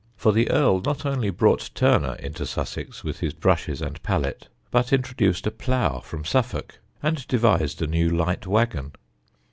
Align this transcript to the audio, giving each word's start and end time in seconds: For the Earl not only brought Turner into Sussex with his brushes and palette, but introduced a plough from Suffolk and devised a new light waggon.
For 0.17 0.33
the 0.33 0.49
Earl 0.49 0.81
not 0.83 1.05
only 1.05 1.29
brought 1.29 1.69
Turner 1.75 2.15
into 2.15 2.43
Sussex 2.43 3.03
with 3.03 3.19
his 3.19 3.33
brushes 3.33 3.83
and 3.83 4.01
palette, 4.01 4.47
but 4.71 4.91
introduced 4.91 5.45
a 5.45 5.51
plough 5.51 5.99
from 5.99 6.25
Suffolk 6.25 6.79
and 7.03 7.27
devised 7.27 7.83
a 7.83 7.85
new 7.85 8.09
light 8.09 8.47
waggon. 8.47 8.93